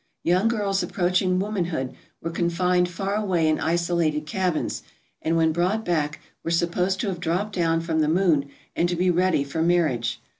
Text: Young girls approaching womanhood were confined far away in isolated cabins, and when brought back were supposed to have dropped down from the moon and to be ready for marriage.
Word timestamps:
Young 0.23 0.47
girls 0.47 0.81
approaching 0.81 1.37
womanhood 1.37 1.93
were 2.21 2.31
confined 2.31 2.89
far 2.89 3.13
away 3.13 3.47
in 3.47 3.59
isolated 3.59 4.25
cabins, 4.25 4.81
and 5.21 5.37
when 5.37 5.51
brought 5.53 5.85
back 5.85 6.19
were 6.43 6.49
supposed 6.49 6.99
to 7.01 7.07
have 7.09 7.19
dropped 7.19 7.53
down 7.53 7.81
from 7.81 7.99
the 7.99 8.07
moon 8.09 8.49
and 8.75 8.89
to 8.89 8.95
be 8.95 9.11
ready 9.11 9.43
for 9.43 9.61
marriage. 9.61 10.19